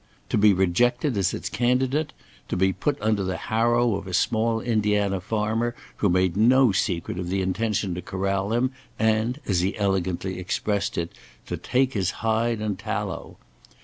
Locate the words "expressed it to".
10.39-11.55